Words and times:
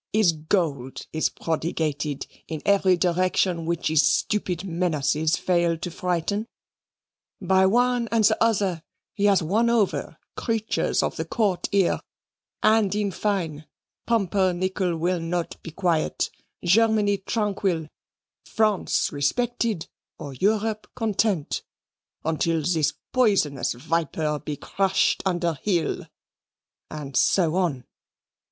His 0.13 0.31
gold 0.31 1.05
is 1.13 1.29
prodigated 1.29 2.25
in 2.47 2.63
every 2.65 2.97
direction 2.97 3.65
which 3.67 3.87
his 3.89 4.01
stupid 4.01 4.63
menaces 4.63 5.35
fail 5.37 5.77
to 5.77 5.91
frighten. 5.91 6.47
By 7.39 7.67
one 7.67 8.09
and 8.11 8.23
the 8.23 8.43
other, 8.43 8.81
he 9.13 9.25
has 9.25 9.43
won 9.43 9.69
over 9.69 10.17
creatures 10.35 11.03
of 11.03 11.17
the 11.17 11.25
Court 11.25 11.69
here 11.71 11.99
and, 12.63 12.95
in 12.95 13.11
fine, 13.11 13.67
Pumpernickel 14.07 14.97
will 14.97 15.19
not 15.19 15.61
be 15.61 15.69
quiet, 15.69 16.31
Germany 16.63 17.19
tranquil, 17.19 17.87
France 18.43 19.11
respected, 19.11 19.87
or 20.17 20.33
Europe 20.33 20.87
content 20.95 21.61
until 22.25 22.63
this 22.63 22.91
poisonous 23.13 23.73
viper 23.73 24.39
be 24.39 24.55
crushed 24.57 25.21
under 25.27 25.53
heel": 25.61 26.07
and 26.89 27.15
so 27.15 27.53
on. 27.53 27.85